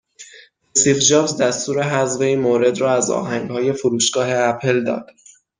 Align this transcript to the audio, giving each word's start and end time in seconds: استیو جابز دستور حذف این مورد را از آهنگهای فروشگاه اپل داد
استیو 0.73 0.99
جابز 1.09 1.37
دستور 1.41 1.83
حذف 1.83 2.21
این 2.21 2.39
مورد 2.39 2.77
را 2.77 2.91
از 2.91 3.11
آهنگهای 3.11 3.73
فروشگاه 3.73 4.27
اپل 4.31 4.83
داد 4.83 5.07